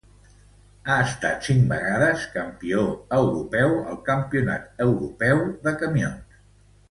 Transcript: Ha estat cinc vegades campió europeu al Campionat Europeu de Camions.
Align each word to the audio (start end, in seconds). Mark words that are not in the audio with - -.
Ha 0.91 0.93
estat 1.07 1.43
cinc 1.49 1.67
vegades 1.73 2.23
campió 2.37 2.85
europeu 3.19 3.77
al 3.91 3.99
Campionat 4.09 4.83
Europeu 4.87 5.45
de 5.69 5.75
Camions. 5.85 6.41